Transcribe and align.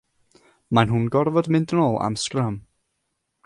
Mae 0.77 0.89
nhw'n 0.91 1.05
gorfod 1.17 1.51
mynd 1.57 1.75
nôl 1.81 2.01
am 2.09 2.17
sgrym. 2.25 2.61